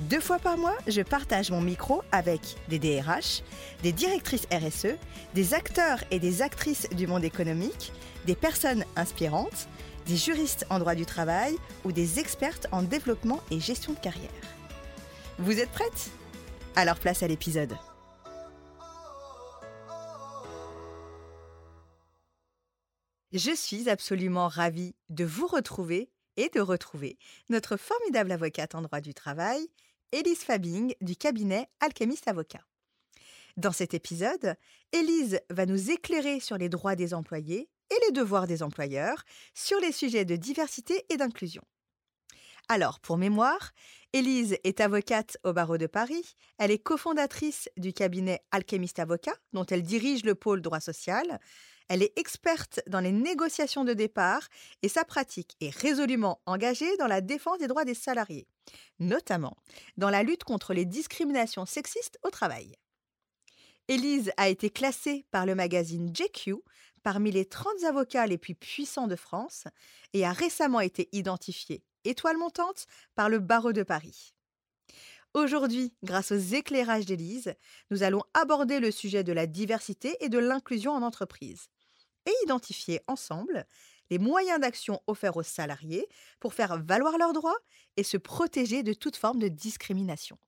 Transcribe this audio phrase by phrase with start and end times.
[0.00, 3.42] Deux fois par mois, je partage mon micro avec des DRH,
[3.82, 4.94] des directrices RSE,
[5.34, 7.92] des acteurs et des actrices du monde économique,
[8.26, 9.68] des personnes inspirantes,
[10.04, 14.30] des juristes en droit du travail ou des expertes en développement et gestion de carrière.
[15.38, 16.10] Vous êtes prêtes?
[16.74, 17.74] Alors place à l'épisode.
[23.32, 29.00] Je suis absolument ravie de vous retrouver et de retrouver notre formidable avocate en droit
[29.00, 29.66] du travail,
[30.12, 32.64] Élise Fabing du cabinet Alchemist Avocat.
[33.56, 34.54] Dans cet épisode,
[34.92, 39.80] Élise va nous éclairer sur les droits des employés et les devoirs des employeurs sur
[39.80, 41.62] les sujets de diversité et d'inclusion.
[42.68, 43.72] Alors, pour mémoire,
[44.12, 46.36] Élise est avocate au barreau de Paris.
[46.58, 51.40] Elle est cofondatrice du cabinet Alchemist Avocat, dont elle dirige le pôle droit social.
[51.88, 54.48] Elle est experte dans les négociations de départ
[54.82, 58.48] et sa pratique est résolument engagée dans la défense des droits des salariés,
[58.98, 59.56] notamment
[59.96, 62.74] dans la lutte contre les discriminations sexistes au travail.
[63.88, 66.56] Élise a été classée par le magazine JQ
[67.02, 69.64] parmi les 30 avocats les plus puissants de France
[70.12, 74.34] et a récemment été identifiée étoile montante par le barreau de Paris.
[75.34, 77.54] Aujourd'hui, grâce aux éclairages d'Élise,
[77.90, 81.68] nous allons aborder le sujet de la diversité et de l'inclusion en entreprise
[82.24, 83.66] et identifier ensemble
[84.10, 86.06] les moyens d'action offerts aux salariés
[86.40, 87.58] pour faire valoir leurs droits
[87.96, 90.38] et se protéger de toute forme de discrimination.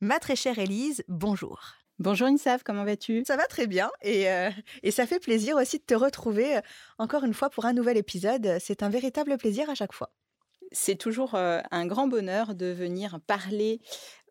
[0.00, 1.60] Ma très chère Élise, bonjour.
[1.98, 3.22] Bonjour Insav, comment vas-tu?
[3.26, 4.50] Ça va très bien et, euh,
[4.82, 6.60] et, ça fait plaisir aussi de te retrouver euh,
[6.98, 8.56] encore une fois pour un nouvel épisode.
[8.58, 10.10] C'est un véritable plaisir à chaque fois.
[10.72, 13.80] C'est toujours euh, un grand bonheur de venir parler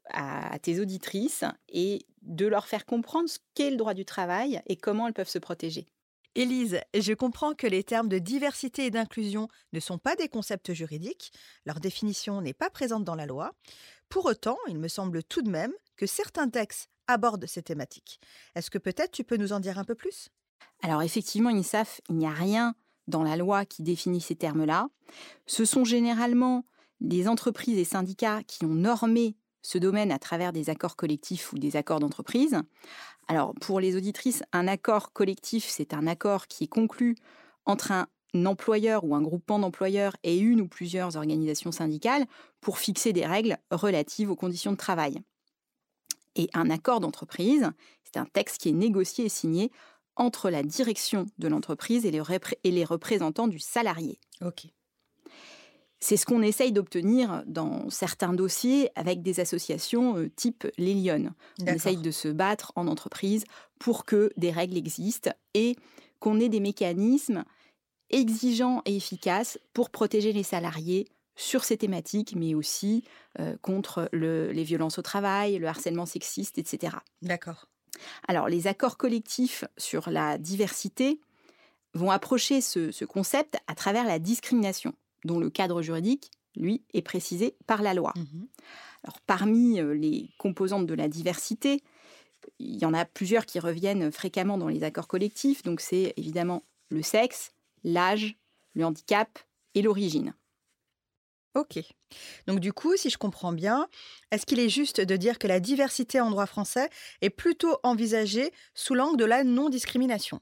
[0.09, 4.75] à tes auditrices et de leur faire comprendre ce qu'est le droit du travail et
[4.75, 5.88] comment elles peuvent se protéger.
[6.36, 10.72] Élise, je comprends que les termes de diversité et d'inclusion ne sont pas des concepts
[10.72, 11.34] juridiques,
[11.66, 13.53] leur définition n'est pas présente dans la loi.
[14.08, 18.22] Pour autant, il me semble tout de même que certains textes abordent ces thématiques.
[18.56, 20.30] Est-ce que peut-être tu peux nous en dire un peu plus?
[20.81, 22.75] Alors effectivement, INSAF, il n'y a rien
[23.08, 24.88] dans la loi qui définit ces termes-là.
[25.48, 26.66] Ce sont généralement
[27.02, 31.60] les entreprises et syndicats qui ont normé ce domaine à travers des accords collectifs ou
[31.60, 32.60] des accords d'entreprise.
[33.28, 37.16] Alors, pour les auditrices, un accord collectif, c'est un accord qui est conclu
[37.66, 38.08] entre un
[38.46, 42.26] employeur ou un groupement d'employeurs et une ou plusieurs organisations syndicales
[42.60, 45.22] pour fixer des règles relatives aux conditions de travail.
[46.36, 47.70] Et un accord d'entreprise,
[48.04, 49.72] c'est un texte qui est négocié et signé
[50.16, 54.20] entre la direction de l'entreprise et, les représentants du salarié.
[54.42, 54.68] Ok.
[56.03, 61.31] C'est ce qu'on essaye d'obtenir dans certains dossiers avec des associations euh, type les Lyon.
[61.62, 63.45] On essaye de se battre en entreprise
[63.78, 65.75] pour que des règles existent et
[66.19, 67.44] qu'on ait des mécanismes
[68.09, 73.04] exigeants et efficaces pour protéger les salariés sur ces thématiques, mais aussi
[73.39, 76.97] euh, contre les violences au travail, le harcèlement sexiste, etc.
[77.21, 77.68] D'accord.
[78.27, 81.21] Alors, les accords collectifs sur la diversité
[81.94, 84.95] vont approcher ce concept à travers la discrimination
[85.25, 88.13] dont le cadre juridique, lui, est précisé par la loi.
[88.15, 88.45] Mmh
[89.03, 91.81] Alors, parmi euh, les composantes de la diversité,
[92.59, 95.63] il y en a plusieurs qui reviennent fréquemment dans les accords collectifs.
[95.63, 97.53] Donc, c'est évidemment le sexe,
[97.83, 98.35] l'âge,
[98.73, 99.39] le handicap
[99.75, 100.33] et l'origine.
[101.53, 101.79] Ok.
[102.47, 103.88] Donc du coup, si je comprends bien,
[104.31, 106.89] est-ce qu'il est juste de dire que la diversité en droit français
[107.21, 110.39] est plutôt envisagée sous l'angle de la non-discrimination?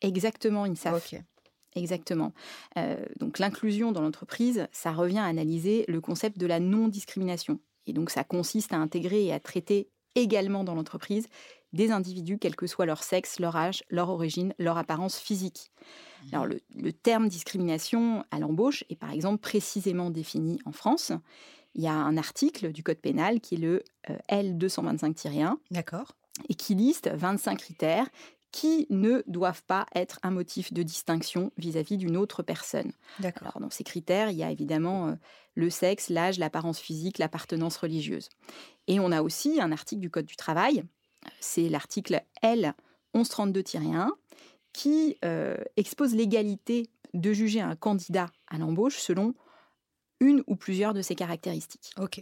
[0.00, 1.12] Exactement, Insaf.
[1.12, 1.20] Ok.
[1.76, 2.32] Exactement.
[2.78, 7.60] Euh, donc l'inclusion dans l'entreprise, ça revient à analyser le concept de la non-discrimination.
[7.86, 11.28] Et donc ça consiste à intégrer et à traiter également dans l'entreprise
[11.72, 15.70] des individus, quel que soit leur sexe, leur âge, leur origine, leur apparence physique.
[16.24, 16.28] Mmh.
[16.32, 21.12] Alors le, terme discrimination à l'embauche est par exemple précisément défini en France.
[21.74, 25.56] Il y a un article du Code pénal qui est le euh, L225-1.
[25.70, 26.16] D'accord.
[26.48, 28.06] Et qui liste 25 critères
[28.52, 32.92] qui ne doivent pas être un motif de distinction vis-à-vis d'une autre personne.
[33.18, 33.48] D'accord.
[33.48, 35.14] Alors, dans ces critères, il y a évidemment euh,
[35.54, 38.28] le sexe, l'âge, l'apparence physique, l'appartenance religieuse.
[38.86, 40.84] Et on a aussi un article du Code du travail,
[41.40, 42.74] c'est l'article L
[43.14, 44.10] 1132-1,
[44.72, 49.34] qui euh, expose l'égalité de juger un candidat à l'embauche selon
[50.20, 51.92] une ou plusieurs de ses caractéristiques.
[51.98, 52.20] Ok.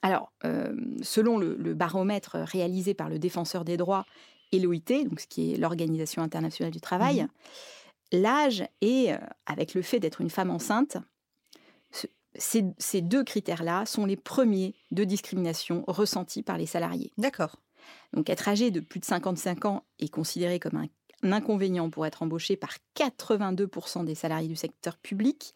[0.00, 0.72] Alors, euh,
[1.02, 4.06] selon le, baromètre réalisé par le défenseur des droits
[4.52, 7.28] et l'OIT, donc ce qui est l'Organisation internationale du travail, mmh
[8.12, 10.98] l'âge et, euh, avec le fait d'être une femme enceinte,
[12.34, 17.12] ces, deux critères-là sont les premiers de discrimination ressentis par les salariés.
[17.18, 17.56] D'accord.
[18.14, 20.86] Donc être âgé de plus de 55 ans est considéré comme un,
[21.24, 25.54] un inconvénient pour être embauché par 82% des salariés du secteur public,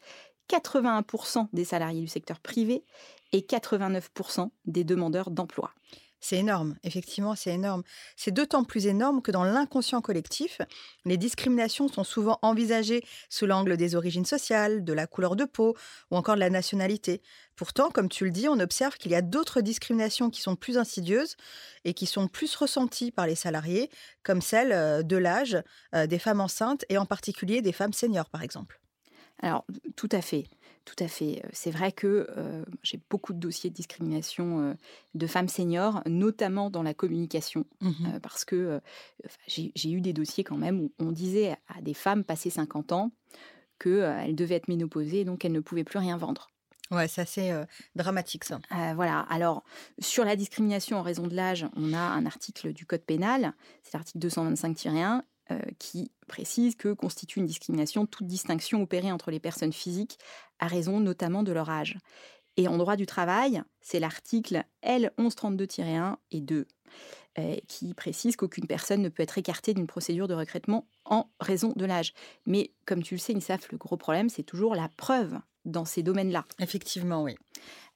[0.51, 2.85] 81% des salariés du secteur privé
[3.33, 5.73] et 89% des demandeurs d'emploi.
[6.21, 7.83] C'est énorme, effectivement, c'est énorme.
[8.17, 10.61] C'est d'autant plus énorme que dans l'inconscient collectif,
[11.05, 15.77] les discriminations sont souvent envisagées sous l'angle des origines sociales, de la couleur de peau
[16.11, 17.23] ou encore de la nationalité.
[17.55, 20.79] Pourtant, comme tu le dis, on observe qu'il y a d'autres discriminations qui sont plus
[20.79, 21.37] insidieuses
[21.85, 23.91] et qui sont plus ressenties par les salariés,
[24.23, 25.63] comme celle euh, de l'âge
[25.95, 28.81] euh, des femmes enceintes et en particulier des femmes seniors, par exemple.
[29.43, 29.67] Alors,
[29.97, 30.45] tout à fait.
[30.87, 31.43] Tout à fait.
[31.53, 32.29] C'est vrai que
[32.83, 34.77] j'ai beaucoup de dossiers de discrimination
[35.15, 38.81] de femmes seniors, notamment dans la communication, mmh parce que
[39.47, 43.11] j'ai eu des dossiers quand même où on disait à des femmes passées 50 ans
[43.79, 46.49] qu'elles devaient être ménopausées, donc elles ne pouvaient plus rien vendre.
[46.93, 47.53] Ouais, c'est assez
[47.97, 48.61] dramatique ça.
[48.95, 49.21] voilà.
[49.29, 49.65] Alors,
[49.99, 53.95] sur la discrimination en raison de l'âge, on a un article du Code pénal, c'est
[53.95, 59.73] l'article 225-1, euh, qui précise que constitue une discrimination toute distinction opérée entre les personnes
[59.73, 60.19] physiques
[60.59, 61.99] à raison notamment de leur âge.
[62.57, 66.67] Et en droit du travail, c'est l'article L 1132-1 et 2
[67.39, 71.75] euh, qui précise qu'aucune personne ne peut être écartée d'une procédure de recrutement en raison
[71.77, 72.15] de l'âge.
[72.47, 76.03] Mais comme tu le sais, Insaf, le gros problème, c'est toujours la preuve dans ces
[76.03, 76.47] domaines-là.
[76.61, 77.37] Effectivement, oui.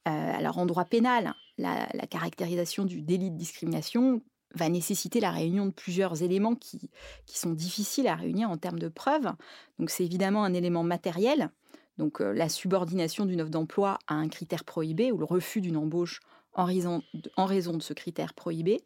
[0.09, 4.23] Euh, alors en droit pénal, la, caractérisation du délit de discrimination
[4.55, 6.91] va nécessiter la réunion de plusieurs éléments qui,
[7.27, 9.33] qui sont difficiles à réunir en termes de preuves.
[9.79, 11.51] Donc c'est évidemment un élément matériel,
[11.99, 15.77] donc euh, la subordination d'une offre d'emploi à un critère prohibé ou le refus d'une
[15.77, 16.21] embauche
[16.55, 18.81] en raison, de, en raison de ce critère prohibé,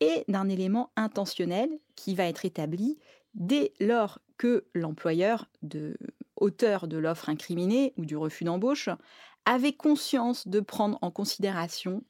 [0.00, 2.98] et d'un élément intentionnel qui va être établi
[3.34, 5.96] dès lors que l'employeur, de,
[6.36, 8.88] auteur de l'offre incriminée ou du refus d'embauche,
[9.44, 12.02] avait conscience de prendre en considération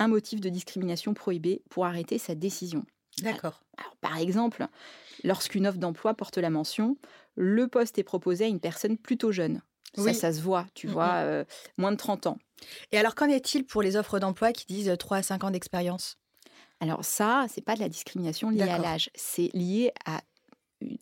[0.00, 2.84] un motif de discrimination prohibé pour arrêter sa décision.
[3.22, 3.60] D'accord.
[4.00, 4.66] par exemple,
[5.24, 6.96] lorsqu'une offre d'emploi porte la mention
[7.36, 9.62] le poste est proposé à une personne plutôt jeune.
[9.94, 11.44] Ça, ça se voit, tu vois, euh,
[11.76, 12.38] moins de 30 ans.
[12.92, 16.16] Et alors, qu'en est-il pour les offres d'emploi qui disent 3 à 5 ans d'expérience?
[16.80, 20.22] Alors ça, c'est pas de la discrimination liée à l'âge, c'est lié à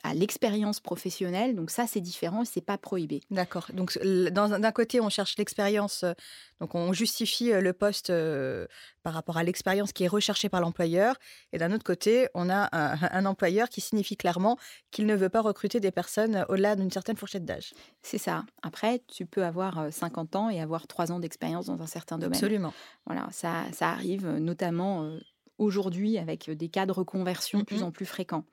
[0.03, 1.55] à l'expérience professionnelle.
[1.55, 3.21] Donc ça, c'est différent, c'est pas prohibé.
[3.31, 3.67] D'accord.
[3.73, 6.13] Donc d'un côté, on cherche l'expérience, euh,
[6.61, 8.67] donc on justifie euh, le poste euh,
[9.03, 11.17] par rapport à l'expérience qui est recherchée par l'employeur,
[11.53, 14.59] et d'un autre côté, on a un, employeur qui signifie clairement
[14.91, 17.73] qu'il ne veut pas recruter des personnes au-delà d'une certaine fourchette d'âge.
[18.03, 18.45] C'est ça.
[18.63, 22.37] Après, tu peux avoir 50 ans et avoir 3 ans d'expérience dans un certain domaine.
[22.37, 22.73] Absolument.
[23.07, 25.19] Voilà, ça, ça arrive notamment
[25.59, 28.45] aujourd'hui avec des cas de reconversion de plus mmh en plus fréquents.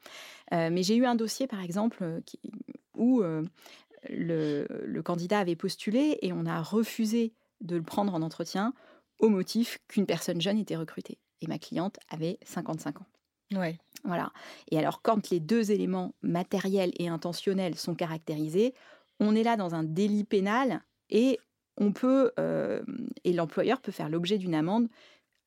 [0.52, 2.22] mais j'ai eu un dossier, par exemple,
[2.96, 3.24] où
[4.10, 8.74] le, candidat avait postulé et on a refusé de le prendre en entretien
[9.20, 11.18] au motif qu'une personne jeune était recrutée.
[11.42, 13.06] Et ma cliente avait 55 ans.
[13.54, 13.78] Ouais.
[14.04, 14.32] Voilà.
[14.72, 18.74] Et alors, quand les deux éléments matériels et intentionnels sont caractérisés,
[19.20, 21.40] on est là dans un délit pénal et
[21.78, 22.32] on peut
[23.24, 24.88] et l'employeur peut faire l'objet d'une amende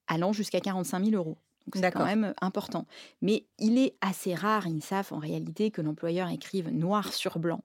[0.06, 1.38] allant jusqu'à 45 000 euros
[1.74, 2.86] c'est quand même important.
[3.22, 7.62] Mais il est assez rare, INSAF, en réalité, que l'employeur écrive noir sur blanc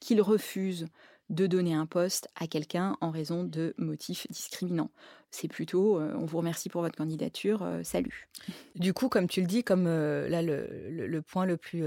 [0.00, 0.86] qu'il refuse
[1.28, 4.90] de donner un poste à quelqu'un en raison de motifs discriminants.
[5.30, 8.28] C'est plutôt on vous remercie pour votre candidature, salut.
[8.76, 11.84] Du coup, comme tu le dis, comme là le, point le plus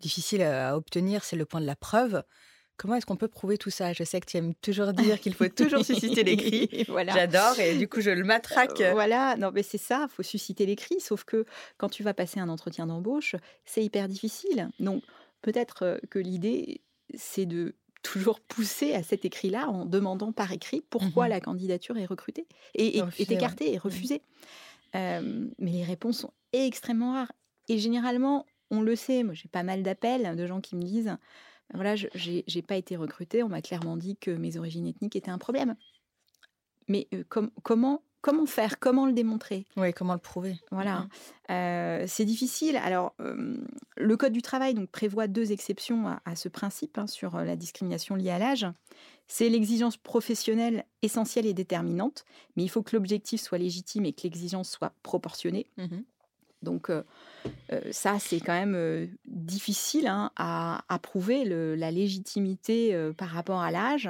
[0.00, 2.24] difficile à obtenir, c'est le point de la preuve.
[2.76, 3.92] Comment est-ce qu'on peut prouver tout ça?
[3.92, 6.84] Je sais que tu aimes toujours dire qu'il faut toujours susciter l'écrit.
[6.88, 7.12] voilà.
[7.12, 8.80] J'adore et du coup je le matraque.
[8.80, 11.00] Euh, voilà, non mais c'est ça, il faut susciter l'écrit.
[11.00, 11.44] Sauf que
[11.78, 14.68] quand tu vas passer un entretien d'embauche, c'est hyper difficile.
[14.80, 15.02] Donc
[15.42, 16.80] peut-être euh, que l'idée
[17.14, 21.30] c'est de toujours pousser à cet écrit-là en demandant par écrit pourquoi Mhm.
[21.30, 23.10] la candidature est recrutée et, est ouais.
[23.28, 24.22] écartée et refusée.
[24.96, 27.32] Euh, mais les réponses sont extrêmement rares.
[27.68, 31.16] Et généralement, on le sait, moi j'ai pas mal d'appels de gens qui me disent
[31.74, 35.30] voilà, je- j'ai pas été recrutée, on m'a clairement dit que mes origines ethniques étaient
[35.30, 35.76] un problème.
[36.88, 38.78] Mais euh, com- comment, comment faire?
[38.78, 39.66] Comment le démontrer?
[39.76, 40.56] Oui, comment le prouver?
[40.70, 41.06] Voilà,
[41.50, 42.76] Euh, c'est difficile.
[42.76, 43.56] Alors, euh,
[43.96, 47.56] le Code du travail donc, prévoit deux exceptions à, à ce principe hein, sur la
[47.56, 48.66] discrimination liée à l'âge.
[49.28, 52.24] C'est l'exigence professionnelle essentielle et déterminante,
[52.56, 55.66] mais il faut que l'objectif soit légitime et que l'exigence soit proportionnée.
[55.76, 56.04] Mhm.
[56.62, 57.02] Donc, euh,
[57.72, 63.12] euh, ça, c'est quand même euh, difficile hein, à, à prouver le- la légitimité euh,
[63.12, 64.08] par rapport à l'âge.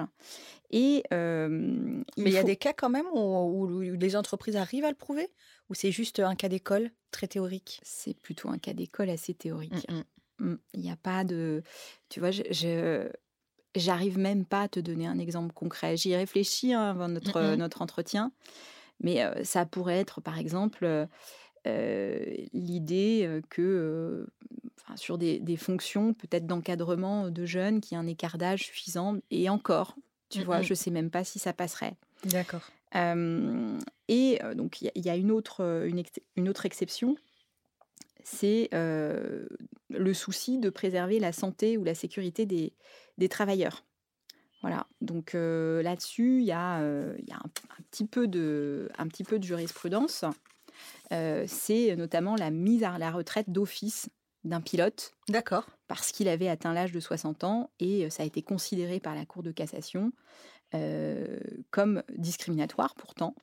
[0.71, 4.91] Et Mais il y a des cas quand même où, où les entreprises arrivent à
[4.91, 5.29] le prouver?
[5.71, 7.81] Ou c'est juste un cas d'école très théorique?
[7.83, 9.87] C'est plutôt un cas d'école assez théorique.
[9.89, 9.95] Mm,
[10.45, 10.51] mm.
[10.53, 11.63] Mm, Il n'y a pas de.
[12.09, 12.43] Tu vois, je.
[12.51, 13.09] je-
[13.75, 15.97] J'arrive même pas à te donner un exemple concret.
[15.97, 18.31] J'y réfléchis hein, avant notre, notre entretien.
[19.01, 21.09] Mais ça pourrait être, par exemple,
[21.65, 24.27] l'idée que
[24.81, 29.19] enfin, sur des, des fonctions peut-être d'encadrement de jeunes qui a un écart d'âge suffisant,
[29.31, 29.97] et encore,
[30.29, 30.65] tu vois, Mhm.
[30.65, 31.97] je sais même pas si ça passerait.
[32.25, 32.63] D'accord.
[32.95, 33.79] Euh,
[34.09, 37.17] et donc, il y a- y, une autre, une, ex- une autre exception,
[38.25, 39.47] c'est euh,
[39.91, 42.73] le souci de préserver la santé ou la sécurité des,
[43.19, 43.85] des travailleurs.
[44.61, 49.09] Voilà, donc euh, là-dessus, il y a, y a un, un petit peu de, un
[49.09, 50.25] petit peu de jurisprudence.
[51.13, 54.09] Euh, c'est notamment la mise à la retraite d'office
[54.45, 55.67] d'un pilote D'accord.
[55.87, 59.15] parce qu'il avait atteint l'âge de 60 ans et euh, ça a été considéré par
[59.15, 60.13] la Cour de cassation
[60.75, 61.39] euh,
[61.71, 63.35] comme discriminatoire pourtant,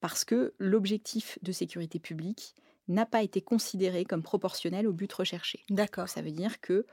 [0.00, 2.54] parce que l'objectif de sécurité publique
[2.86, 5.64] n'a pas été considéré comme proportionnel au but recherché.
[5.68, 6.08] D'accord.
[6.08, 6.86] Ça veut dire que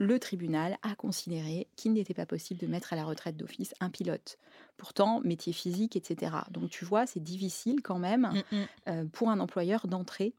[0.00, 3.90] le tribunal a considéré qu'il n'était pas possible de mettre à la retraite d'office un
[3.90, 4.38] pilote.
[4.78, 6.36] Pourtant, métier physique, etc.
[6.50, 8.66] Donc tu vois, c'est difficile quand même Mm, mm.
[8.88, 10.34] euh, pour un employeur d'entrer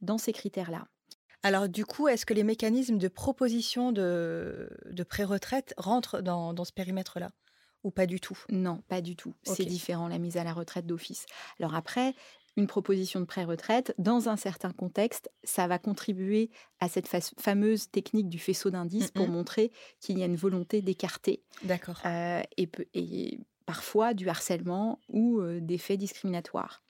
[0.00, 0.88] dans ces critères-là.
[1.42, 6.64] Alors du coup, est-ce que les mécanismes de proposition de, de pré-retraite rentrent dans, dans
[6.64, 7.32] ce périmètre-là
[7.84, 8.38] Ou pas du tout?
[8.48, 9.34] Non, pas du tout.
[9.42, 11.26] C'est différent, la mise à la retraite d'office.
[11.60, 12.14] Alors après,
[12.56, 17.90] une proposition de pré-retraite, dans un certain contexte, ça va contribuer à cette fa- fameuse
[17.90, 22.00] technique du faisceau d'indices pour montrer qu'il y a une volonté d'écarter D'accord.
[22.04, 26.82] euh, et, parfois du harcèlement ou euh, des faits discriminatoires.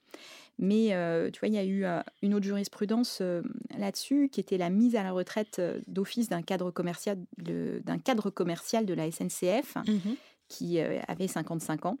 [0.59, 3.41] Mais euh, tu vois, il y a eu euh, une autre jurisprudence euh,
[3.77, 8.85] là-dessus qui était la mise à la retraite d'office d'un cadre commercial, d'un cadre commercial
[8.85, 10.15] de la SNCF Mhm.
[10.49, 11.97] qui avait 55 ans.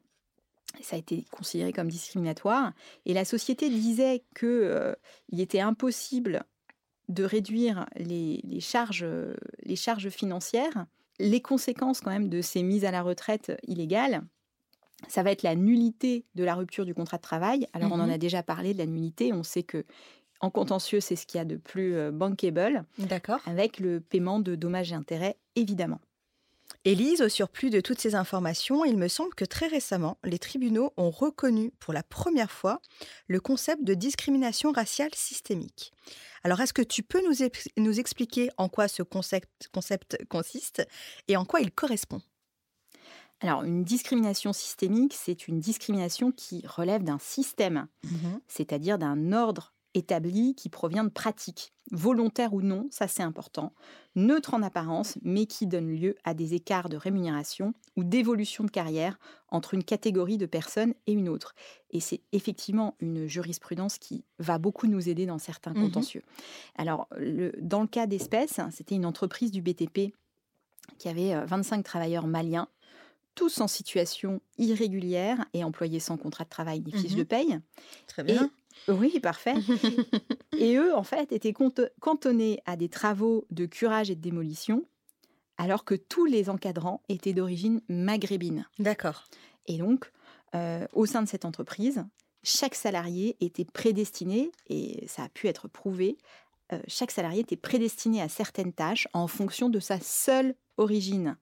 [0.81, 2.73] Ça a été considéré comme discriminatoire.
[3.05, 4.95] Et la société disait qu'il
[5.39, 6.43] était impossible
[7.09, 10.85] de réduire les, les charges, euh, les charges financières.
[11.19, 14.23] Les conséquences quand même de ces mises à la retraite illégales,
[15.09, 17.67] ça va être la nullité de la rupture du contrat de travail.
[17.73, 18.13] Alors on en Mhm.
[18.13, 19.31] a déjà parlé de la nullité.
[19.33, 19.85] On sait que
[20.39, 23.39] en contentieux, c'est ce qu'il y a de plus euh, bankable, D'accord.
[23.45, 26.01] avec le paiement de dommages et intérêts, évidemment.
[26.85, 30.91] Élise, au surplus de toutes ces informations, il me semble que très récemment, les tribunaux
[30.97, 32.81] ont reconnu pour la première fois
[33.27, 35.93] le concept de discrimination raciale systémique.
[36.43, 40.85] Alors, est-ce que tu peux nous, ex- nous expliquer en quoi ce concept, concept consiste
[41.29, 42.21] et en quoi il correspond?
[43.39, 47.87] Alors, une discrimination systémique, c'est une discrimination qui relève d'un système,
[48.47, 53.73] c'est-à-dire d'un ordre établi qui provient de pratiques, volontaires ou non, ça c'est important,
[54.15, 58.71] neutres en apparence, mais qui donnent lieu à des écarts de rémunération ou d'évolution de
[58.71, 59.19] carrière
[59.49, 61.53] entre une catégorie de personnes et une autre.
[61.91, 65.81] Et c'est effectivement une jurisprudence qui va beaucoup nous aider dans certains Mhm.
[65.83, 66.23] contentieux.
[66.75, 70.13] Alors, le- dans le cas d'espèce, c'était une entreprise du BTP
[70.97, 72.67] qui avait euh, 25 travailleurs maliens,
[73.35, 77.17] tous en situation irrégulière et employés sans contrat de travail ni fiche Mhm.
[77.17, 77.59] de paye.
[78.07, 78.37] Très Et-
[78.87, 79.55] oui, parfait.
[80.57, 84.85] et eux, en fait, étaient canto- cantonnés à des travaux de curage et de démolition,
[85.57, 88.67] alors que tous les encadrants étaient d'origine maghrébine.
[88.79, 89.25] D'accord.
[89.65, 90.11] Et donc,
[90.55, 92.05] euh, au sein de cette entreprise,
[92.43, 96.17] chaque salarié était prédestiné, et ça a pu être prouvé,
[96.71, 101.37] euh, chaque salarié était prédestiné à certaines tâches en fonction de sa seule origine,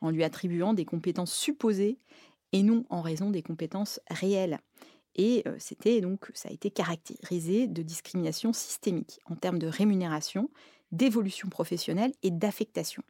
[0.00, 1.98] en lui attribuant des compétences supposées
[2.52, 4.58] et non en raison des compétences réelles.
[5.16, 10.48] Et c'était donc, ça a été caractérisé de discrimination systémique en termes de rémunération,
[10.92, 13.02] d'évolution professionnelle et d'affectation.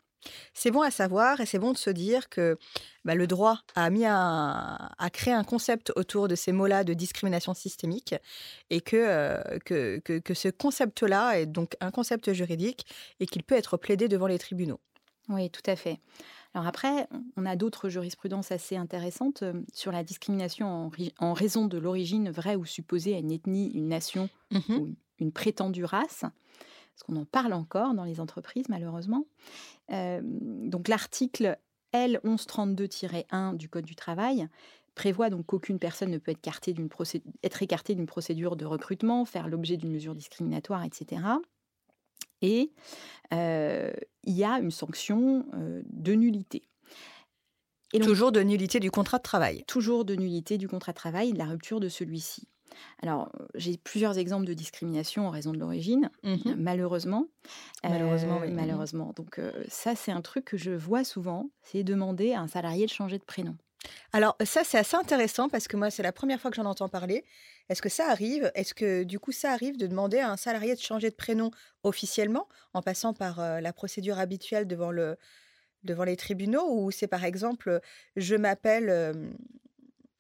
[0.53, 2.59] C'est bon à savoir et c'est bon de se dire que
[3.05, 7.55] bah, le droit a mis a créé un concept autour de ces mots-là de discrimination
[7.55, 8.15] systémique
[8.71, 12.87] et que, que, que, que ce concept-là est donc un concept juridique
[13.21, 14.81] et qu'il peut être plaidé devant les tribunaux.
[15.29, 16.01] Oui, tout à fait.
[16.59, 22.31] Alors après, on a d'autres jurisprudences assez intéressantes sur la discrimination en, raison de l'origine
[22.31, 24.89] vraie ou supposée à une ethnie, une nation mmh ou
[25.21, 26.23] une prétendue race.
[26.23, 29.25] Parce qu'on en parle encore dans les entreprises, malheureusement.
[29.89, 31.57] donc l'article
[31.93, 34.49] L 1132-1 du Code du travail
[34.97, 39.93] prévoit donc qu'aucune personne ne peut être écartée d'une procédure de recrutement, faire l'objet d'une
[39.93, 41.23] mesure discriminatoire, etc.
[42.43, 42.73] Et
[43.33, 46.63] il y a une sanction de nullité.
[47.93, 49.65] Et toujours de nullité du contrat de travail.
[49.67, 52.47] Toujours de nullité du contrat de travail et de la rupture de celui-ci.
[53.03, 57.27] Alors, j'ai plusieurs exemples de discrimination en raison de l'origine, mmh malheureusement.
[57.83, 58.51] Malheureusement, oui.
[58.53, 59.15] Malheureusement.
[59.17, 62.91] Donc, ça, c'est un truc que je vois souvent, c'est demander à un salarié de
[62.91, 63.57] changer de prénom.
[64.13, 66.89] Alors ça, c'est assez intéressant parce que moi, c'est la première fois que j'en entends
[66.89, 67.25] parler.
[67.69, 68.51] Est-ce que ça arrive?
[68.55, 71.51] Est-ce que du coup, ça arrive de demander à un salarié de changer de prénom
[71.83, 75.17] officiellement en passant par la procédure habituelle devant, le,
[75.85, 76.67] devant les tribunaux?
[76.69, 77.81] Ou c'est par exemple,
[78.17, 79.15] je m'appelle,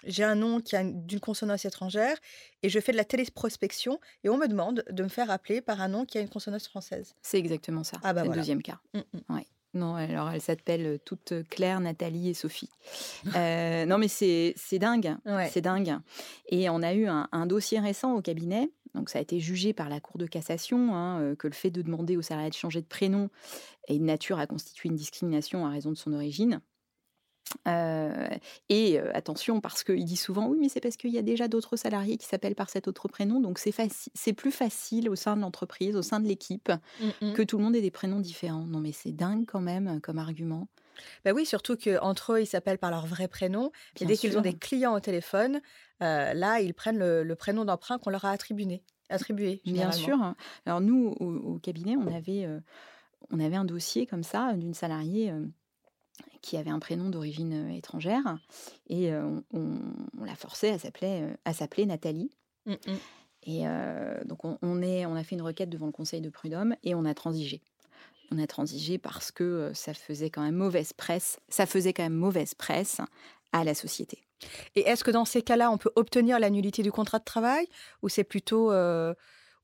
[0.04, 2.16] j'ai un nom qui a d'une consonance étrangère
[2.62, 5.80] et je fais de la téléprospection et on me demande de me faire appeler par
[5.80, 7.14] un nom qui a une consonance française?
[7.22, 7.98] C'est exactement ça.
[8.02, 8.78] Ah bah c'est le deuxième cas.
[8.94, 9.40] Mmh, mmh.
[9.78, 12.70] Non, alors elle s'appelle toutes Claire, Nathalie et Sophie.
[13.36, 15.16] Euh, non, mais c'est dingue,
[15.50, 15.96] c'est dingue.
[16.48, 18.70] Et on a eu un, dossier récent au cabinet.
[18.94, 21.82] Donc ça a été jugé par la Cour de cassation hein, que le fait de
[21.82, 23.28] demander au salarié de changer de prénom
[23.86, 26.60] est de nature à constituer une discrimination à raison de son origine
[28.68, 31.76] et attention, parce qu'il dit souvent oui, mais c'est parce qu'il y a déjà d'autres
[31.76, 35.96] salariés qui s'appellent par cet autre prénom, donc c'est plus facile au sein de l'entreprise,
[35.96, 38.64] au sein de l'équipe, mmh que tout le monde ait des prénoms différents.
[38.64, 40.68] Non, mais c'est dingue quand même comme argument.
[41.24, 43.70] Bah oui, surtout qu'entre eux, ils s'appellent par leur vrai prénom.
[44.00, 45.60] et dès qu'ils ont des clients au téléphone,
[46.00, 48.82] là, ils prennent le, prénom d'emprunt qu'on leur a attribué.
[49.08, 50.34] attribué Bien sûr.
[50.66, 52.48] Alors nous, au, cabinet, on avait,
[53.30, 55.32] on avait un dossier comme ça d'une salariée
[56.42, 58.38] qui avait un prénom d'origine étrangère.
[58.88, 59.12] Et
[59.52, 62.30] on, l'a forcée à s'appeler, à s'appeler Nathalie.
[62.66, 62.74] Mmh
[63.46, 63.64] et
[64.26, 67.06] donc on, est, on a fait une requête devant le Conseil de prud'homme et on
[67.06, 67.62] a transigé.
[68.30, 71.38] On a transigé parce que ça faisait quand même mauvaise presse.
[71.48, 73.00] Ça faisait quand même mauvaise presse
[73.52, 74.22] à la société.
[74.74, 77.66] Et est-ce que dans ces cas-là, on peut obtenir la nullité du contrat de travail
[78.02, 78.70] ou c'est plutôt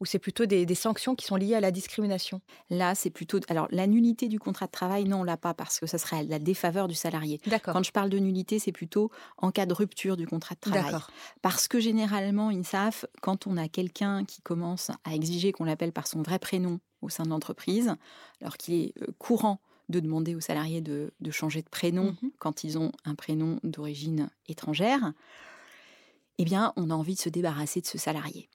[0.05, 2.43] ou c'est plutôt des, sanctions qui sont liées à la discrimination?
[2.69, 3.41] Là, c'est plutôt.
[3.49, 6.25] Alors, la nullité du contrat de travail, non, on l'a pas parce que ça serait
[6.25, 7.41] la défaveur du salarié.
[7.65, 10.95] Quand je parle de nullité, c'est plutôt en cas de rupture du contrat de travail.
[11.41, 16.07] Parce que généralement, INSAF, quand on a quelqu'un qui commence à exiger qu'on l'appelle par
[16.07, 17.95] son vrai prénom au sein de l'entreprise,
[18.43, 22.63] alors qu'il est euh, courant de demander aux salariés de, changer de prénom mmh quand
[22.63, 25.15] ils ont un prénom d'origine étrangère,
[26.37, 28.51] eh bien, on a envie de se débarrasser de ce salarié.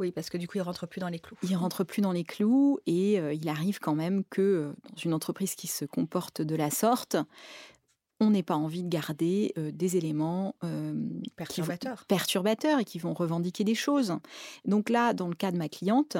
[0.00, 1.36] Oui, parce que du coup, il rentre plus dans les clous.
[1.42, 5.54] Il rentre plus dans les clous et il arrive quand même que dans une entreprise
[5.54, 7.16] qui se comporte de la sorte,
[8.18, 10.56] on n'ait pas envie de garder des éléments
[11.36, 12.06] perturbateurs.
[12.06, 14.16] perturbateurs et qui vont revendiquer des choses.
[14.64, 16.16] Donc là, dans le cas de ma cliente,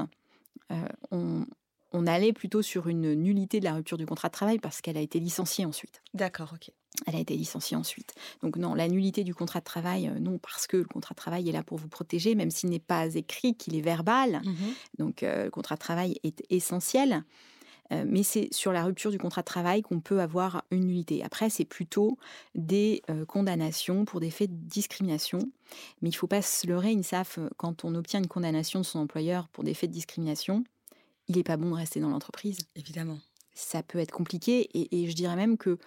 [1.10, 1.46] on,
[1.92, 4.96] on allait plutôt sur une nullité de la rupture du contrat de travail parce qu'elle
[4.96, 6.02] a été licenciée ensuite.
[6.14, 6.70] D'accord, ok.
[7.06, 8.14] Elle a été licenciée ensuite.
[8.42, 11.20] Donc non, la nullité du contrat de travail, euh, non, parce que le contrat de
[11.20, 14.42] travail est là pour vous protéger, même s'il n'est pas écrit, qu'il est verbal.
[14.44, 14.52] Mmh
[14.98, 17.24] Donc euh, le contrat de travail est essentiel.
[17.92, 21.24] Euh, mais c'est sur la rupture du contrat de travail qu'on peut avoir une nullité.
[21.24, 22.18] Après, c'est plutôt
[22.54, 25.40] des condamnations pour des faits de discrimination.
[26.00, 29.00] Mais il ne faut pas se leurrer, INSAF, quand on obtient une condamnation de son
[29.00, 30.62] employeur pour des faits de discrimination,
[31.30, 32.58] il n'est pas bon de rester dans l'entreprise.
[32.74, 33.20] Évidemment.
[33.54, 35.78] Ça peut être compliqué et, et je dirais même que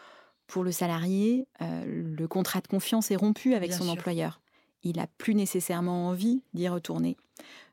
[0.48, 4.40] pour le salarié, euh, le contrat de confiance est rompu avec son employeur.
[4.84, 7.18] Il n'a plus nécessairement envie d'y retourner.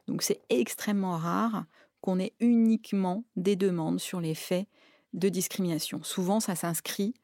[0.09, 1.65] Donc c'est extrêmement rare
[2.01, 4.67] qu'on ait uniquement des demandes sur les faits
[5.13, 6.03] de discrimination.
[6.03, 7.15] Souvent, ça s'inscrit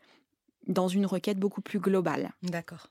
[0.69, 2.33] dans une requête beaucoup plus globale.
[2.43, 2.91] D'accord.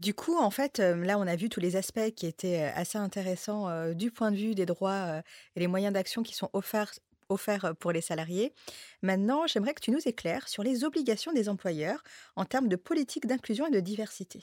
[0.00, 2.70] Du coup, en fait, euh, là, on a vu tous les aspects qui étaient euh,
[2.74, 5.22] assez intéressants du point de vue des droits
[5.56, 6.94] et les moyens d'action qui sont offerts
[7.30, 8.54] offert pour les salariés.
[9.02, 12.02] Maintenant, j'aimerais que tu nous éclaires sur les obligations des employeurs
[12.36, 14.42] en termes de politique d'inclusion et de diversité.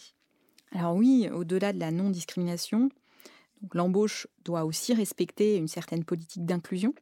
[0.72, 2.90] Alors oui, au-delà de la non-discrimination,
[3.74, 6.94] l'embauche doit aussi respecter une certaine politique d'inclusion,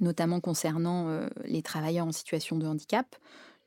[0.00, 3.14] notamment concernant les travailleurs en situation de handicap.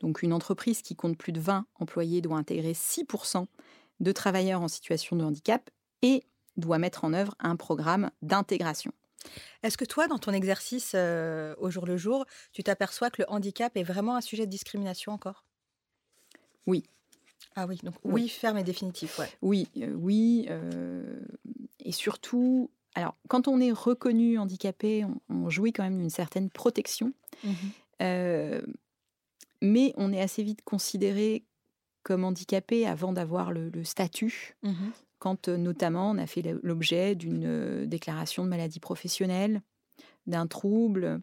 [0.02, 3.46] Donc une entreprise qui compte plus de 20 employés doit intégrer 6%
[4.02, 5.70] de travailleurs en situation de handicap
[6.02, 6.24] et
[6.58, 8.92] doit mettre en œuvre un programme d'intégration.
[9.64, 13.30] Est-ce que toi, dans ton exercice euh, au jour le jour, tu t'aperçois que le
[13.30, 15.46] handicap est vraiment un sujet de discrimination encore?
[16.66, 16.84] Oui.
[17.56, 19.30] Ah oui, donc oui, ferme et définitif, ouais.
[19.42, 20.48] Oui, euh, oui.
[20.50, 21.20] Euh,
[21.80, 27.14] et surtout, alors, quand on est reconnu handicapé, on, jouit quand même d'une certaine protection.
[27.44, 27.52] Mmh
[29.62, 31.46] mais on est assez vite considéré
[32.04, 34.74] comme handicapé avant d'avoir le, statut, mmh
[35.20, 39.62] quand notamment on a fait l'objet d'une déclaration de maladie professionnelle,
[40.26, 41.22] d'un trouble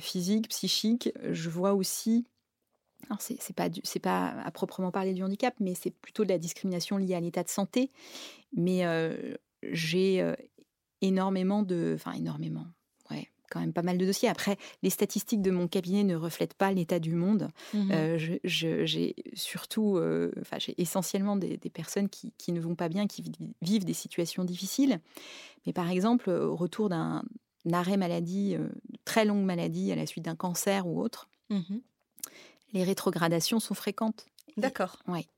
[0.00, 1.10] physique, psychique.
[1.30, 2.24] Je vois aussi
[3.04, 3.68] alors c'est pas
[4.02, 7.42] pas à proprement parler du handicap, mais c'est plutôt de la discrimination liée à l'état
[7.42, 7.90] de santé.
[8.56, 8.82] Mais
[9.62, 10.34] j'ai
[11.02, 12.66] énormément de, enfin énormément,
[13.52, 14.28] quand même pas mal de dossiers.
[14.28, 17.48] Après, les statistiques de mon cabinet ne reflètent pas l'état du monde.
[17.74, 17.92] Mmh
[18.44, 20.00] j'ai surtout,
[20.40, 23.24] enfin j'ai essentiellement des, personnes qui, qui, ne vont pas bien, qui
[23.60, 25.00] vivent des situations difficiles.
[25.66, 27.22] Mais par exemple, au retour d'un
[27.72, 28.56] arrêt maladie,
[29.04, 31.28] très longue maladie à la suite d'un cancer ou autre.
[31.50, 31.78] Mmh
[32.72, 34.26] les rétrogradations sont fréquentes.
[34.56, 34.98] D'accord.
[35.06, 35.28] Oui.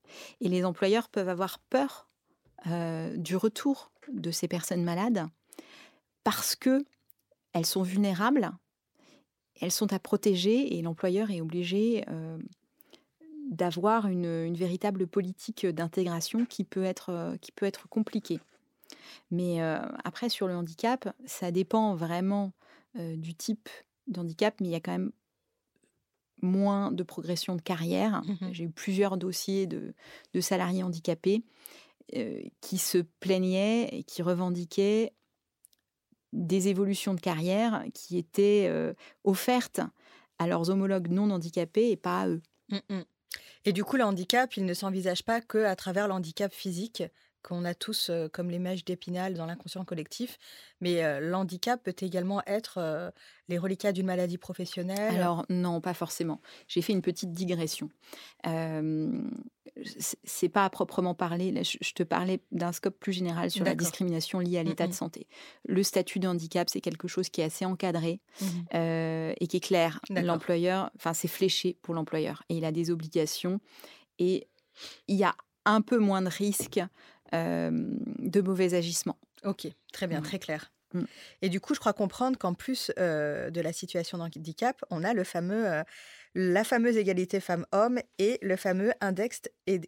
[0.41, 2.09] Et les employeurs peuvent avoir peur
[2.67, 5.27] euh, du retour de ces personnes malades
[6.23, 6.85] parce que
[7.55, 8.51] elles sont vulnérables,
[9.61, 12.37] elles sont à protéger et l'employeur est obligé euh,
[13.51, 18.41] d'avoir une, véritable politique d'intégration qui peut être euh, qui peut être compliquée.
[19.31, 19.61] Mais
[20.05, 22.53] après sur le handicap, ça dépend vraiment
[22.95, 23.69] du type
[24.07, 25.13] d'handicap, mais il y a quand même
[26.45, 28.23] moins de progression de carrière.
[28.25, 29.95] Mmh J'ai eu plusieurs dossiers de,
[30.41, 31.43] salariés handicapés
[32.15, 35.13] euh, qui se plaignaient et qui revendiquaient
[36.35, 38.93] des évolutions de carrière qui étaient euh,
[39.25, 39.81] offertes
[40.39, 42.43] à leurs homologues non handicapés et pas à eux.
[42.71, 43.03] Mmh
[43.65, 47.03] et du coup, le handicap, il ne s'envisage pas qu'à travers le handicap physique
[47.43, 50.39] qu'on a tous comme les mèches d'épinal dans l'inconscient collectif.
[50.81, 53.13] Mais l'handicap peut également être
[53.49, 55.15] les reliquats d'une maladie professionnelle?
[55.15, 56.41] Alors non, pas forcément.
[56.69, 57.89] J'ai fait une petite digression.
[60.25, 61.63] C'est pas à proprement parler.
[61.65, 64.93] je, te parlais d'un scope plus général sur la discrimination liée à mmh l'état de
[64.93, 65.27] santé.
[65.67, 68.47] Le statut de handicap, c'est quelque chose qui est assez encadré mmh
[69.41, 70.01] et qui est clair.
[70.11, 73.61] L'employeur, enfin, c'est fléché pour l'employeur et il a des obligations
[74.19, 74.49] et
[75.09, 75.35] il y a
[75.65, 76.81] un peu moins de risques
[77.33, 79.19] de mauvais agissements.
[79.45, 80.71] Ok, très bien, très clair.
[81.43, 85.25] Et du coup, je crois comprendre qu'en plus de la situation d'handicap, on a le
[85.25, 85.83] fameux,
[86.35, 89.43] la fameuse égalité femmes-hommes et le fameux index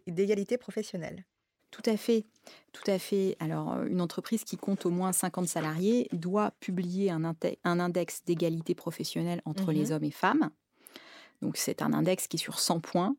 [0.07, 1.25] d'égalité professionnelle.
[1.71, 2.25] Tout à fait,
[2.71, 3.35] tout à fait.
[3.39, 7.23] Alors, une entreprise qui compte au moins 50 salariés doit publier un,
[7.63, 10.49] un index d'égalité professionnelle entre les mmh hommes et femmes.
[11.41, 13.15] Donc, c'est un index qui est sur 100 points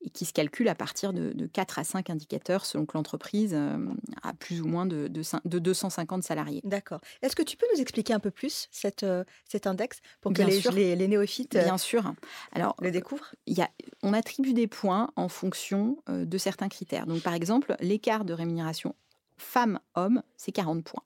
[0.00, 3.52] et qui se calcule à partir de, de 4 à 5 indicateurs selon que l'entreprise
[3.54, 3.76] euh,
[4.22, 6.60] a plus ou moins de, de, 250 salariés.
[6.64, 7.00] D'accord.
[7.22, 10.42] Est-ce que tu peux nous expliquer un peu plus cette, euh, cet index pour que
[10.42, 12.14] les, les, néophytes euh, Bien sûr.
[12.52, 13.34] Alors, le découvrent?
[13.46, 13.68] y a,
[14.02, 17.06] On attribue des points en fonction de certains critères.
[17.06, 18.94] Donc, par exemple, l'écart de rémunération
[19.38, 21.02] femmes-hommes, c'est 40 points.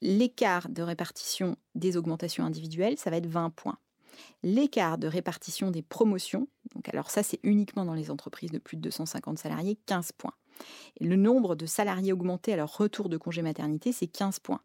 [0.00, 3.78] L'écart de répartition des augmentations individuelles, ça va être 20 points.
[4.42, 8.76] L'écart de répartition des promotions, donc alors ça c'est uniquement dans les entreprises de plus
[8.76, 10.34] de 250 salariés, 15 points.
[10.98, 14.60] Et le nombre de salariés augmentés à leur retour de congé maternité, c'est 15 points.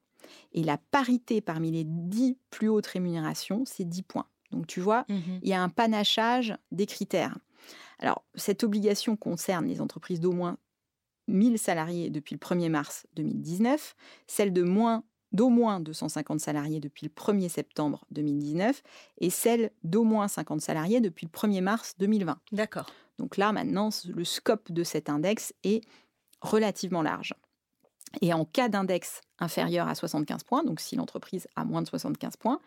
[0.54, 4.28] Et la parité parmi les 10 plus hautes rémunérations, c'est 10 points.
[4.52, 7.38] Donc tu vois, mmh il y a un panachage des critères.
[8.00, 10.58] Alors cette obligation concerne les entreprises d'au moins
[11.28, 13.96] 1000 salariés depuis le 1er mars 2019,
[14.28, 15.04] celles de moins
[15.36, 18.82] d'au moins 250 salariés depuis le 1er septembre 2019
[19.20, 22.38] et celle d'au moins 50 salariés depuis le 1er mars 2020.
[22.52, 22.88] D'accord.
[23.20, 25.82] Donc là, maintenant, le scope de cet index est
[26.42, 27.34] relativement large.
[28.22, 32.38] Et en cas d'index inférieur à 75 points, donc si l'entreprise a moins de 75
[32.38, 32.62] points,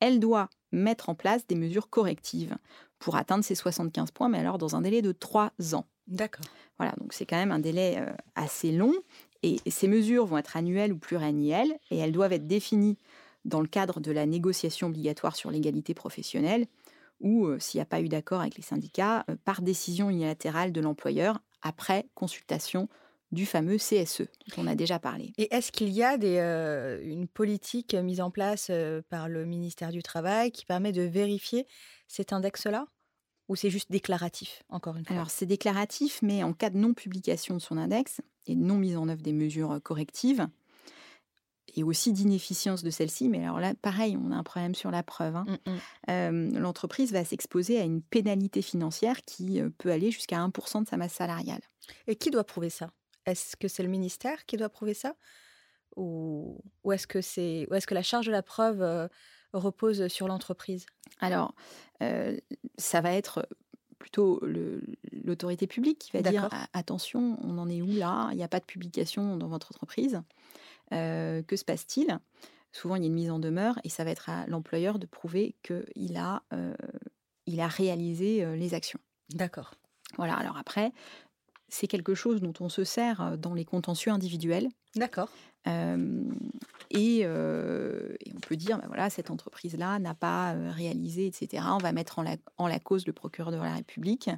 [0.00, 2.56] elle doit mettre en place des mesures correctives
[2.98, 5.86] pour atteindre ces 75 points, mais alors dans un délai de 3 ans.
[6.06, 6.44] D'accord.
[6.78, 8.94] Voilà, donc c'est quand même un délai euh, assez long
[9.42, 12.98] et ces mesures vont être annuelles ou pluriannuelles et elles doivent être définies
[13.44, 16.66] dans le cadre de la négociation obligatoire sur l'égalité professionnelle
[17.20, 20.72] ou, euh, s'il n'y a pas eu d'accord avec les syndicats, euh, par décision unilatérale
[20.72, 22.88] de l'employeur après consultation
[23.30, 25.32] du fameux CSE dont on a déjà parlé.
[25.38, 28.70] Et est-ce qu'il y a des, euh, une politique mise en place
[29.08, 31.66] par le ministère du Travail qui permet de vérifier
[32.08, 32.86] cet index-là
[33.48, 35.16] ou c'est juste déclaratif, encore une fois?
[35.16, 39.08] Alors, c'est déclaratif, mais en cas de non-publication de son index et non mise en
[39.08, 40.46] œuvre des mesures correctives,
[41.74, 45.02] et aussi d'inefficience de celle-ci, mais alors là, pareil, on a un problème sur la
[45.02, 45.36] preuve.
[45.36, 45.46] Hein.
[45.66, 46.58] Mmh, mmh.
[46.58, 51.14] L'entreprise va s'exposer à une pénalité financière qui peut aller jusqu'à 1% de sa masse
[51.14, 51.62] salariale.
[52.06, 52.90] Et qui doit prouver ça?
[53.24, 55.14] Est-ce que c'est le ministère qui doit prouver ça?
[55.96, 59.08] Ou, ou est-ce que, est que la charge de la preuve
[59.54, 60.84] repose sur l'entreprise?
[61.20, 61.54] Alors,
[62.76, 63.48] ça va être
[64.02, 64.42] plutôt
[65.24, 68.30] l'autorité publique qui va dire attention, on en est où là?
[68.32, 70.20] Il n'y a pas de publication dans votre entreprise.
[70.90, 72.18] que se passe-t-il?
[72.72, 75.06] Souvent, il y a une mise en demeure et ça va être à l'employeur de
[75.06, 76.42] prouver qu'il a
[77.46, 78.98] il a réalisé les actions.
[79.30, 79.74] D'accord.
[80.16, 80.92] Voilà, alors après,
[81.68, 84.68] c'est quelque chose dont on se sert dans les contentieux individuels.
[84.96, 85.30] D'accord.
[85.66, 91.62] Et, on peut dire, ben voilà, cette entreprise-là n'a pas réalisé, etc.
[91.68, 94.30] On va mettre en la, en la, cause le procureur de la République.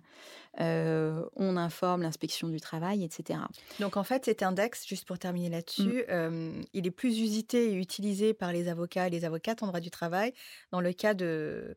[0.58, 3.40] on informe l'inspection du travail, etc.
[3.80, 6.62] Donc en fait, cet index, juste pour terminer là-dessus, mmh.
[6.72, 9.90] il est plus usité et utilisé par les avocats et les avocates en droit du
[9.90, 10.32] travail
[10.70, 11.74] dans le cas de,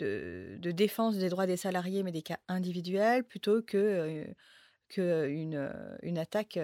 [0.00, 4.26] de, de défense des droits des salariés, mais des cas individuels, plutôt que
[4.88, 5.72] qu'une
[6.02, 6.58] une attaque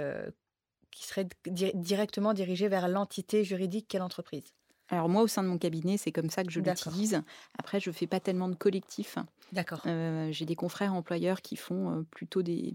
[0.97, 4.55] qui serait directement dirigée vers l'entité juridique qu'est l'entreprise.
[4.89, 7.21] Alors moi, au sein de mon cabinet, c'est comme ça que je l'utilise.
[7.59, 9.19] Après, je ne fais pas tellement de collectifs.
[9.53, 9.81] D'accord.
[9.85, 12.73] j'ai des confrères employeurs qui font plutôt des,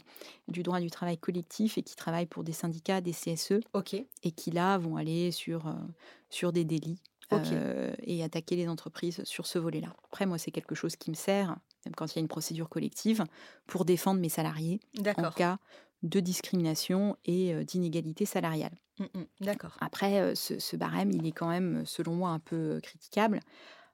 [0.47, 3.61] du droit du travail collectif et qui travaillent pour des syndicats, des CSE.
[3.73, 3.95] Ok.
[3.95, 5.73] Et qui là vont aller sur,
[6.29, 6.99] sur des délits
[8.03, 9.95] et attaquer les entreprises sur ce volet-là.
[10.05, 12.69] Après, moi, c'est quelque chose qui me sert, même quand il y a une procédure
[12.69, 13.23] collective,
[13.67, 14.79] pour défendre mes salariés
[15.17, 15.57] en cas
[16.03, 18.75] de discrimination et d'inégalité salariale.
[18.99, 19.23] Mmh, mmh.
[19.41, 19.77] D'accord.
[19.79, 23.39] Après, ce, barème, il est quand même, selon moi, un peu critiquable.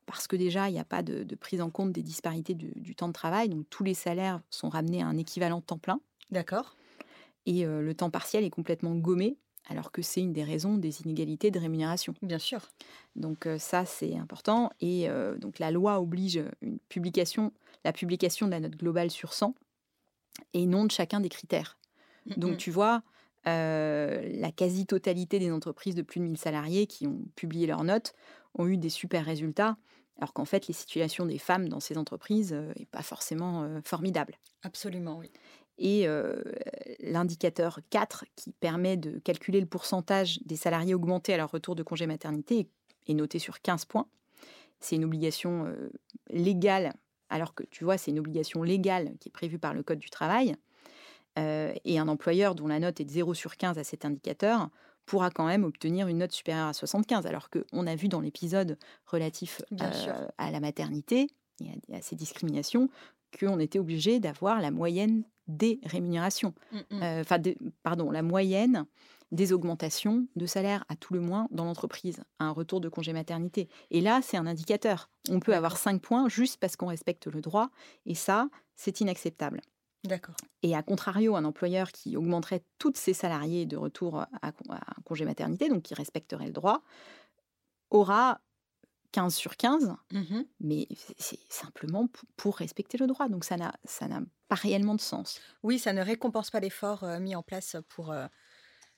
[0.06, 3.10] Parce que déjà, il n'y a pas de, prise en compte des disparités du, temps
[3.10, 3.50] de travail.
[3.50, 6.00] Donc, tous les salaires sont ramenés à un équivalent temps plein.
[6.32, 6.78] D'accord.
[7.46, 9.38] Et le temps partiel est complètement gommé
[9.70, 12.14] alors que c'est une des raisons des inégalités de rémunération.
[12.22, 12.70] Bien sûr.
[13.16, 14.72] Donc ça, c'est important.
[14.80, 15.08] Et
[15.40, 17.52] donc la loi oblige une publication,
[17.84, 19.56] la publication de la note globale sur 100
[20.54, 21.78] et non de chacun des critères.
[22.38, 23.04] Donc tu vois,
[23.46, 28.14] la quasi-totalité des entreprises de plus de 1000 salariés qui ont publié leurs notes
[28.56, 29.78] ont eu des super résultats,
[30.18, 34.38] alors qu'en fait, les situations des femmes dans ces entreprises n'est pas forcément formidable.
[34.64, 35.32] Absolument, oui
[35.78, 36.08] et
[37.00, 41.84] l'indicateur 4 qui permet de calculer le pourcentage des salariés augmentés à leur retour de
[41.84, 42.68] congé maternité
[43.08, 44.08] est noté sur 15 points.
[44.80, 45.74] C'est une obligation
[46.30, 46.94] légale,
[47.30, 50.10] alors que tu vois, c'est une obligation légale qui est prévue par le Code du
[50.10, 50.56] travail.
[51.38, 54.70] et un employeur dont la note est de 0 sur 15 à cet indicateur
[55.08, 58.78] pourra quand même obtenir une note supérieure à 75, alors qu'on a vu dans l'épisode
[59.08, 59.62] relatif
[60.38, 61.28] à la maternité
[61.62, 62.90] et à, ces discriminations
[63.38, 66.54] qu'on était obligé d'avoir la moyenne des rémunérations.
[66.72, 67.04] Mmh, mmh.
[67.04, 67.42] Euh, enfin,
[67.84, 68.86] pardon, la moyenne
[69.32, 73.14] des augmentations de salaire à tout le moins dans l'entreprise, à un retour de congé
[73.14, 73.68] maternité.
[73.92, 75.10] Et là, c'est un indicateur.
[75.30, 77.70] On peut avoir 5 points juste parce qu'on respecte le droit,
[78.06, 79.62] et ça, c'est inacceptable.
[80.04, 80.36] D'accord.
[80.64, 85.26] Et à contrario, un employeur qui augmenterait tous ses salariés de retour à, un congé
[85.26, 86.84] maternité, donc qui respecterait le droit,
[87.90, 88.40] aura
[89.18, 93.30] 15 sur 15, mmh mais c'est simplement pour respecter le droit.
[93.30, 93.74] Donc ça n'a
[94.48, 95.42] pas réellement de sens.
[95.64, 98.14] Oui, ça ne récompense pas l'effort mis en place pour,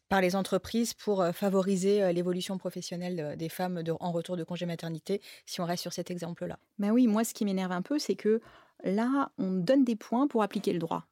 [0.09, 5.61] par les entreprises pour favoriser l'évolution professionnelle des femmes en retour de congé maternité, si
[5.61, 6.59] on reste sur cet exemple-là.
[6.79, 8.41] Ben oui, moi ce qui m'énerve un peu, c'est que
[8.83, 11.08] là, on donne des points pour appliquer le droit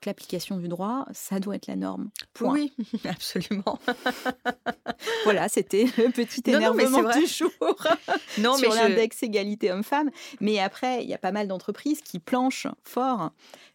[0.00, 2.10] que l'application du droit, ça doit être la norme.
[2.40, 2.72] Oui,
[3.04, 3.78] absolument.
[5.24, 7.50] voilà, c'était le petit énervement du jour
[8.38, 10.10] non, sur l'index égalité homme-femme.
[10.40, 13.30] Mais après, il y a pas mal d'entreprises qui planchent fort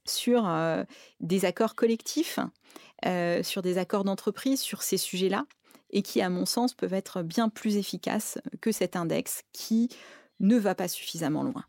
[0.06, 0.84] sur euh,
[1.20, 2.40] des accords collectifs,
[3.06, 5.46] euh, sur des accords d'entreprise sur ces sujets-là,
[5.92, 9.90] et qui, à mon sens, peuvent être bien plus efficaces que cet index qui
[10.40, 11.64] ne va pas suffisamment loin.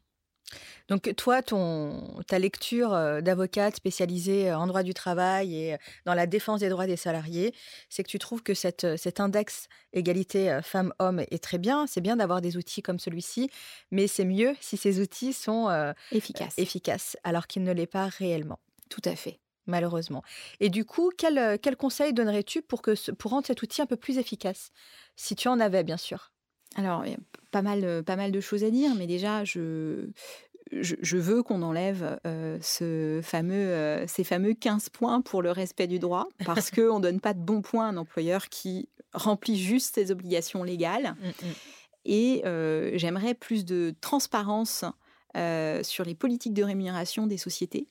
[0.88, 2.90] Donc toi, ton, ta lecture
[3.22, 7.54] d'avocate spécialisée en droit du travail et dans la défense des droits des salariés,
[7.88, 11.86] c'est que tu trouves que cette, cet index égalité femmes-hommes est très bien.
[11.86, 13.50] C'est bien d'avoir des outils comme celui-ci,
[13.90, 15.68] mais c'est mieux si ces outils sont
[16.10, 16.56] efficaces.
[16.56, 18.60] efficaces, alors qu'ils ne l'est pas réellement.
[18.88, 19.40] Tout à fait.
[19.66, 20.22] Malheureusement.
[20.60, 23.96] Et du coup, quel, quel conseil donnerais-tu pour, que, pour rendre cet outil un peu
[23.96, 24.70] plus efficace
[25.16, 26.32] Si tu en avais, bien sûr?
[26.76, 27.18] Alors, il y a
[27.50, 30.08] pas mal, pas mal de choses à dire, mais déjà, je,
[30.72, 35.86] je, veux qu'on enlève euh, ce fameux, euh, ces fameux 15 points pour le respect
[35.86, 39.58] du droit, parce qu'on ne donne pas de bons points à un employeur qui remplit
[39.58, 41.14] juste ses obligations légales.
[41.20, 41.52] Mmh, mmh.
[42.06, 44.84] Et euh, j'aimerais plus de transparence
[45.34, 47.88] sur les politiques de rémunération des sociétés,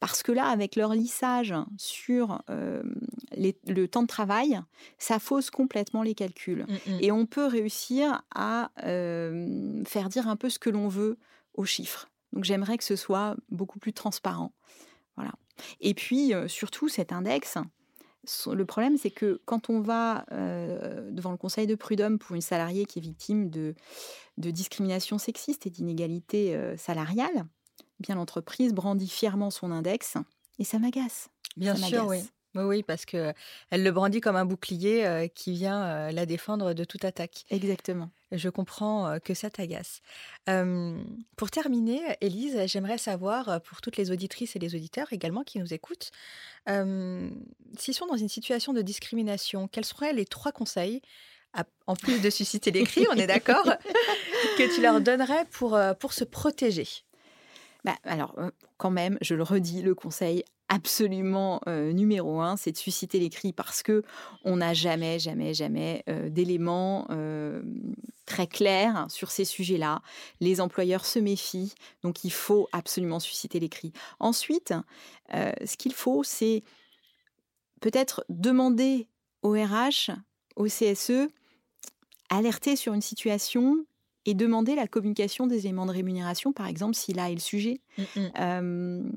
[0.00, 4.60] parce que là, avec leur lissage sur le temps de travail,
[4.98, 6.66] ça fausse complètement les calculs.
[6.68, 11.18] Mmh, Et on peut réussir à faire dire un peu ce que l'on veut
[11.54, 12.08] aux chiffres.
[12.32, 14.52] Donc j'aimerais que ce soit beaucoup plus transparent.
[15.16, 15.32] Voilà.
[15.80, 17.58] Et puis surtout cet index,
[18.46, 22.86] le problème c'est que quand on va devant le conseil de prud'homme pour une salariée
[22.86, 23.74] qui est victime de,
[24.36, 27.46] de discrimination sexiste et d'inégalité salariale,
[27.80, 30.16] eh bien l'entreprise brandit fièrement son index
[30.58, 31.30] et ça m'agace.
[31.56, 32.18] Bien sûr, oui.
[32.54, 33.32] Oui, oui, parce que
[33.70, 37.44] elle le brandit comme un bouclier qui vient la défendre de toute attaque.
[37.50, 38.10] Exactement.
[38.32, 40.00] Je comprends que ça t'agace.
[41.36, 45.72] pour terminer, Élise, j'aimerais savoir, pour toutes les auditrices et les auditeurs également qui nous
[45.72, 46.10] écoutent,
[46.66, 51.00] s'ils sont dans une situation de discrimination, quels seraient les trois conseils,
[51.86, 53.64] en plus de susciter les cris, on est d'accord,
[54.58, 56.86] que tu leur donnerais pour, pour se protéger?
[57.84, 58.34] Bah, alors,
[58.76, 63.52] quand même, je le redis, le conseil absolument numéro un, c'est de susciter les cris
[63.52, 64.02] parce que
[64.44, 67.08] on n'a jamais, jamais, jamais d'éléments
[68.26, 70.02] très clairs sur ces sujets-là.
[70.40, 73.92] Les employeurs se méfient, donc il faut absolument susciter les cris.
[74.20, 74.74] Ensuite,
[75.32, 76.62] ce qu'il faut, c'est
[77.80, 79.08] peut-être demander
[79.42, 80.10] au RH,
[80.56, 81.30] au CSE,
[82.28, 83.86] alerter sur une situation
[84.26, 87.80] et demander la communication des éléments de rémunération, par exemple, si là est le sujet.
[87.96, 89.10] Mmh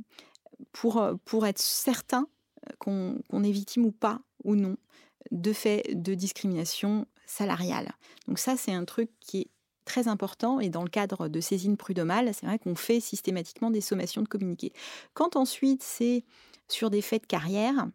[0.71, 2.28] pour, pour être certain
[2.80, 4.78] qu'on est victime ou pas, ou non,
[5.32, 7.91] de fait de discrimination salariale.
[8.28, 9.47] Donc ça, c'est un truc qui est
[9.86, 13.82] très important et dans le cadre de saisine prud'homale, c'est vrai qu'on fait systématiquement des
[13.82, 14.74] sommations de communiquer.
[15.13, 16.24] Quand ensuite c'est
[16.67, 17.88] sur des faits de carrière,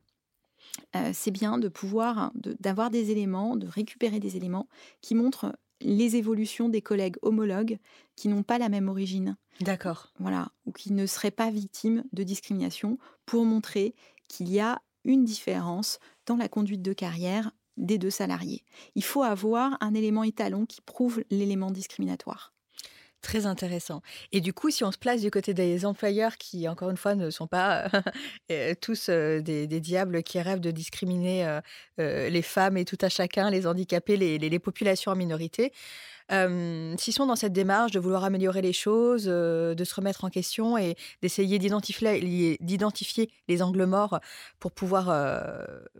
[1.12, 4.68] c'est bien de pouvoir d'avoir des éléments, de récupérer des éléments
[5.00, 7.78] qui montrent les évolutions des collègues homologues
[8.16, 9.36] qui n'ont pas la même origine.
[9.60, 10.12] D'accord.
[10.18, 13.94] Voilà, ou qui ne seraient pas victimes de discrimination pour montrer
[14.28, 18.64] qu'il y a une différence dans la conduite de carrière des deux salariés.
[18.94, 22.55] Il faut avoir un élément étalon qui prouve l'élément discriminatoire.
[23.26, 24.02] Très intéressant.
[24.30, 27.16] Et du coup, si on se place du côté des employeurs qui, encore une fois,
[27.16, 27.90] ne sont pas
[28.52, 31.44] euh, tous euh, des, diables qui rêvent de discriminer
[31.98, 35.72] euh, les femmes et tout à chacun, les handicapés, les populations en minorité,
[36.30, 40.76] s'ils sont dans cette démarche de vouloir améliorer les choses, de se remettre en question
[40.76, 44.20] et d'essayer d'identifier les angles morts
[44.58, 45.06] pour pouvoir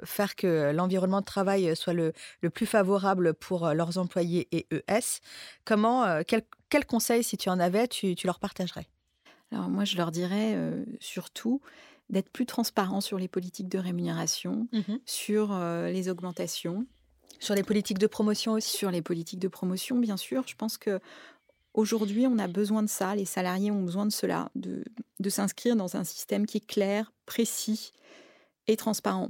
[0.02, 2.12] faire que l'environnement de travail soit le,
[2.52, 5.20] plus favorable pour leurs employés et ES,
[5.64, 8.88] comment, quel, conseil, si tu en avais, tu, leur partagerais?
[9.52, 10.56] Alors moi, je leur dirais
[10.98, 11.60] surtout
[12.10, 16.86] d'être plus transparent sur les politiques de rémunération, mmh sur les augmentations,
[17.40, 20.44] sur les politiques de promotion aussi Sur les politiques de promotion, bien sûr.
[20.46, 21.00] Je pense que
[21.74, 23.14] aujourd'hui, on a besoin de ça.
[23.14, 24.84] Les salariés ont besoin de cela, de,
[25.28, 27.92] s'inscrire dans un système qui est clair, précis
[28.66, 29.28] et transparent.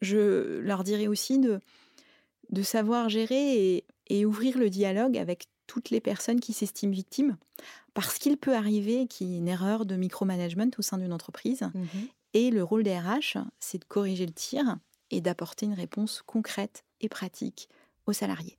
[0.00, 1.60] Je leur dirais aussi de,
[2.50, 7.36] de savoir gérer et, ouvrir le dialogue avec toutes les personnes qui s'estiment victimes,
[7.92, 11.62] parce qu'il peut arriver qu'il y ait une erreur de micromanagement au sein d'une entreprise.
[11.74, 14.76] Mmh et le rôle des RH, c'est de corriger le tir
[15.10, 17.68] et d'apporter une réponse concrète et pratique
[18.06, 18.58] aux salariés.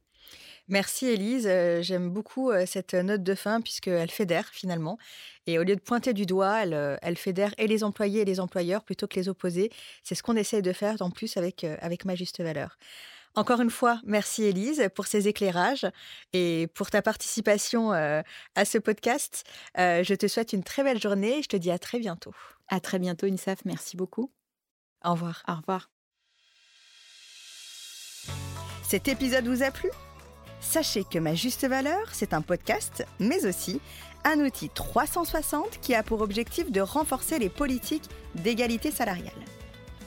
[0.70, 5.00] Merci Elise, euh, j'aime beaucoup euh, cette note de fin puisqu'elle fédère finalement.
[5.48, 8.26] Et au lieu de pointer du doigt, elle, euh, elle, fédère et les employés et
[8.26, 9.72] les employeurs plutôt que les opposés.
[10.04, 12.78] C'est ce qu'on essaie de faire en plus avec, avec ma juste valeur.
[13.34, 15.88] Encore une fois, merci Elise pour ces éclairages
[16.34, 19.44] et pour ta participation à ce podcast.
[19.78, 22.34] je te souhaite une très belle journée et je te dis à très bientôt.
[22.68, 23.66] À très bientôt, Insaf.
[23.66, 24.32] Merci beaucoup.
[25.06, 25.44] Au revoir.
[25.48, 25.99] Au revoir.
[28.90, 29.92] Cet épisode vous a plu?
[30.62, 33.82] Sachez que Ma Juste Valeur, c'est un podcast, mais aussi
[34.24, 39.46] un outil 360 qui a pour objectif de renforcer les politiques d'égalité salariale.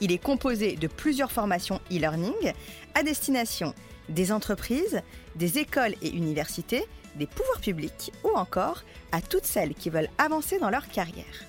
[0.01, 2.51] Il est composé de plusieurs formations e-learning
[2.93, 3.73] à destination
[4.09, 5.01] des entreprises,
[5.37, 6.83] des écoles et universités,
[7.15, 11.45] des pouvoirs publics ou encore à toutes celles qui veulent avancer dans leur carrière.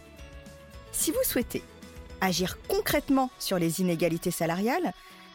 [0.92, 1.64] Si vous souhaitez
[2.20, 4.94] agir concrètement sur les inégalités salariales,